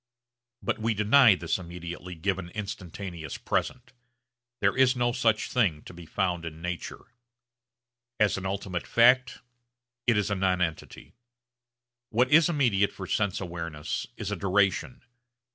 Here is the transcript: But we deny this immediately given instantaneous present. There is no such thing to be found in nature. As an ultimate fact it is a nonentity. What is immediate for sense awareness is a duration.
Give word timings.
But 0.63 0.79
we 0.79 0.95
deny 0.95 1.35
this 1.35 1.59
immediately 1.59 2.15
given 2.15 2.49
instantaneous 2.55 3.37
present. 3.37 3.93
There 4.59 4.75
is 4.75 4.95
no 4.95 5.11
such 5.11 5.51
thing 5.51 5.83
to 5.83 5.93
be 5.93 6.07
found 6.07 6.43
in 6.43 6.59
nature. 6.59 7.13
As 8.19 8.35
an 8.35 8.47
ultimate 8.47 8.87
fact 8.87 9.41
it 10.07 10.17
is 10.17 10.31
a 10.31 10.35
nonentity. 10.35 11.13
What 12.09 12.31
is 12.31 12.49
immediate 12.49 12.91
for 12.91 13.05
sense 13.05 13.39
awareness 13.39 14.07
is 14.17 14.31
a 14.31 14.35
duration. 14.35 15.03